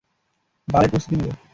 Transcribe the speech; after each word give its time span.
বালের 0.67 0.91
প্রস্তুতি 0.91 1.15
নেবো! 1.17 1.31